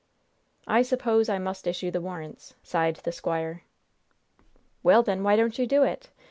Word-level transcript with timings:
"I 0.65 0.81
suppose 0.81 1.29
I 1.29 1.37
must 1.37 1.67
issue 1.67 1.91
the 1.91 2.01
warrants," 2.01 2.55
sighed 2.63 2.95
the 2.95 3.11
squire. 3.11 3.61
"Well, 4.81 5.03
then 5.03 5.21
why 5.21 5.35
don't 5.35 5.59
you 5.59 5.67
do 5.67 5.83
it? 5.83 6.09